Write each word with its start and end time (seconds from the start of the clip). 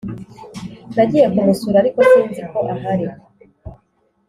Nagiye 0.95 1.27
kumusura 1.33 1.75
ariko 1.79 1.99
sinziko 2.09 2.57
ahari 2.73 3.05